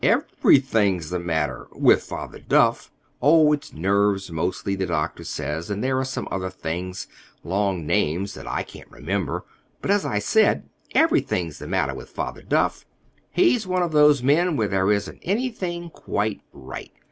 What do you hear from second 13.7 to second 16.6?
of those men where there isn't anything quite